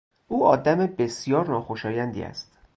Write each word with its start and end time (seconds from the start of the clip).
او 0.27 0.45
آدم 0.45 0.85
بسیار 0.87 1.49
ناخوشایندی 1.49 2.21
است. 2.23 2.57